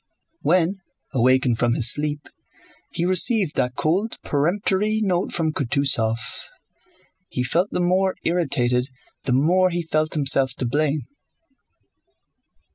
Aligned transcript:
When, 0.41 0.77
awakened 1.13 1.59
from 1.59 1.75
his 1.75 1.91
sleep, 1.91 2.27
he 2.91 3.05
received 3.05 3.55
that 3.55 3.75
cold, 3.75 4.17
peremptory 4.23 4.99
note 4.99 5.31
from 5.31 5.53
Kutúzov, 5.53 6.17
he 7.29 7.43
felt 7.43 7.69
the 7.69 7.81
more 7.81 8.15
irritated 8.23 8.89
the 9.25 9.33
more 9.33 9.69
he 9.69 9.83
felt 9.83 10.15
himself 10.15 10.55
to 10.55 10.65
blame. 10.65 11.03